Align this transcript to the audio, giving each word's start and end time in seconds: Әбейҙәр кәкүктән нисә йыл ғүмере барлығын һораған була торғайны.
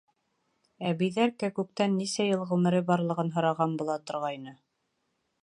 Әбейҙәр 0.91 1.33
кәкүктән 1.43 1.93
нисә 1.99 2.27
йыл 2.31 2.47
ғүмере 2.53 2.81
барлығын 2.89 3.31
һораған 3.37 3.77
була 3.83 4.01
торғайны. 4.09 4.57